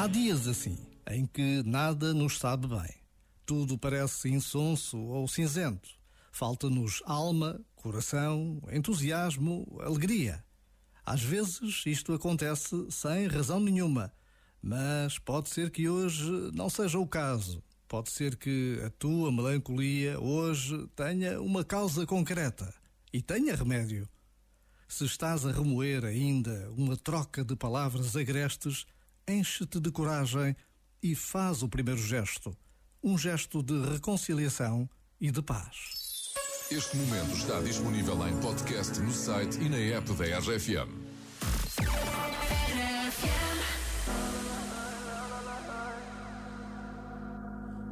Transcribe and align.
Há 0.00 0.06
dias 0.06 0.48
assim, 0.48 0.78
em 1.10 1.26
que 1.26 1.62
nada 1.62 2.14
nos 2.14 2.38
sabe 2.38 2.66
bem. 2.66 2.94
Tudo 3.44 3.76
parece 3.76 4.30
insonso 4.30 4.96
ou 4.96 5.28
cinzento. 5.28 5.90
Falta-nos 6.32 7.02
alma, 7.04 7.60
coração, 7.76 8.62
entusiasmo, 8.72 9.66
alegria. 9.78 10.42
Às 11.04 11.22
vezes 11.22 11.82
isto 11.84 12.14
acontece 12.14 12.74
sem 12.90 13.26
razão 13.26 13.60
nenhuma, 13.60 14.10
mas 14.62 15.18
pode 15.18 15.50
ser 15.50 15.70
que 15.70 15.86
hoje 15.86 16.30
não 16.54 16.70
seja 16.70 16.98
o 16.98 17.06
caso. 17.06 17.62
Pode 17.86 18.10
ser 18.10 18.36
que 18.36 18.80
a 18.82 18.88
tua 18.88 19.30
melancolia 19.30 20.18
hoje 20.18 20.88
tenha 20.96 21.42
uma 21.42 21.62
causa 21.62 22.06
concreta 22.06 22.72
e 23.12 23.20
tenha 23.20 23.54
remédio. 23.54 24.08
Se 24.88 25.04
estás 25.04 25.44
a 25.44 25.52
remoer 25.52 26.06
ainda 26.06 26.72
uma 26.74 26.96
troca 26.96 27.44
de 27.44 27.54
palavras 27.54 28.16
agrestes, 28.16 28.86
enche-te 29.30 29.80
de 29.80 29.90
coragem 29.90 30.56
e 31.02 31.14
faz 31.14 31.62
o 31.62 31.68
primeiro 31.68 32.00
gesto. 32.00 32.56
Um 33.02 33.16
gesto 33.16 33.62
de 33.62 33.80
reconciliação 33.86 34.88
e 35.20 35.30
de 35.30 35.40
paz. 35.42 36.34
Este 36.70 36.96
momento 36.96 37.34
está 37.34 37.60
disponível 37.60 38.28
em 38.28 38.36
podcast 38.40 39.00
no 39.00 39.10
site 39.10 39.58
e 39.60 39.68
na 39.68 39.76
app 39.96 40.12
da 40.14 40.38
RFM. 40.38 41.10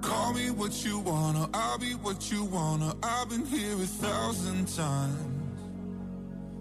Call 0.00 0.34
me 0.34 0.50
what 0.50 0.86
you 0.86 1.00
wanna, 1.00 1.48
I'll 1.54 1.78
be 1.78 1.94
what 1.94 2.30
you 2.30 2.44
wanna. 2.44 2.94
I've 3.02 3.28
been 3.28 3.44
here 3.44 3.74
a 3.74 3.86
thousand 3.86 4.66
times. 4.66 5.47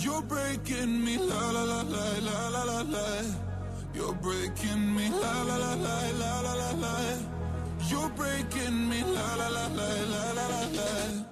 You're 0.00 0.22
breaking 0.22 1.04
me, 1.04 1.18
la 1.18 1.50
la 1.50 1.64
la 1.64 1.82
la 1.82 2.18
la 2.20 2.48
la 2.48 2.62
la 2.64 2.82
la. 2.82 3.22
You're 3.94 4.14
breaking 4.14 4.94
me, 4.94 5.10
la 5.10 5.42
la 5.42 5.56
la 5.56 5.74
la 5.74 6.10
la 6.20 6.40
la 6.40 6.54
la 6.54 6.70
la. 6.84 6.94
You're 7.88 8.08
breaking 8.10 8.88
me, 8.88 9.02
la 9.02 9.34
la 9.34 9.48
la 9.48 9.66
la 9.66 9.88
la 10.12 10.32
la 10.38 10.46
la 10.46 10.62
la. 10.78 11.24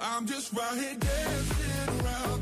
I'm 0.00 0.26
just 0.26 0.52
right 0.54 0.74
here 0.78 0.96
dancing 0.98 2.00
around 2.00 2.41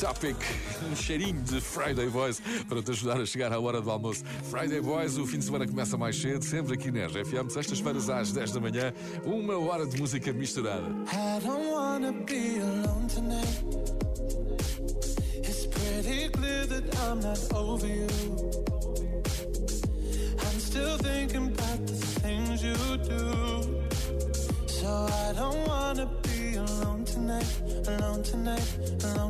Topic, 0.00 0.36
um 0.90 0.96
cheirinho 0.96 1.42
de 1.42 1.60
Friday 1.60 2.08
Boys 2.08 2.40
para 2.66 2.82
te 2.82 2.90
ajudar 2.90 3.20
a 3.20 3.26
chegar 3.26 3.52
à 3.52 3.60
hora 3.60 3.82
do 3.82 3.90
almoço. 3.90 4.24
Friday 4.50 4.80
Boys, 4.80 5.18
o 5.18 5.26
fim 5.26 5.38
de 5.38 5.44
semana 5.44 5.66
começa 5.66 5.98
mais 5.98 6.16
cedo, 6.16 6.42
sempre 6.42 6.72
aqui 6.72 6.90
na 6.90 7.04
RFM, 7.06 7.50
sextas-feiras 7.50 8.08
às 8.08 8.32
10 8.32 8.52
da 8.52 8.60
manhã, 8.60 8.94
uma 9.26 9.58
hora 9.58 9.84
de 9.84 10.00
música 10.00 10.32
misturada. 10.32 10.86
I 11.12 11.38
don't 11.44 11.70
wanna 11.70 12.12
be 12.12 12.60
alone 12.60 13.08
tonight. 13.08 13.62
It's 15.46 15.66
pretty 15.66 16.30
clear 16.30 16.66
that 16.66 16.84
I'm 17.02 17.20
not 17.20 17.54
over 17.54 17.86
you. 17.86 18.06
I'm 20.38 20.60
still 20.60 20.96
thinking 20.96 21.48
about 21.48 21.86
the 21.86 21.92
things 22.22 22.62
you 22.62 22.74
do. 22.96 23.80
So 24.66 24.88
I 24.88 25.34
don't 25.34 25.68
wanna 25.68 26.06
be 26.22 26.56
alone 26.56 27.04
tonight, 27.04 27.46
alone 27.86 28.22
tonight, 28.22 28.78
alone 29.04 29.29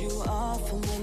you 0.00 0.22
are 0.26 0.58
for 0.58 0.76
me. 0.76 0.99